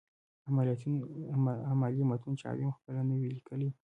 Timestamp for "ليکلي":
3.35-3.69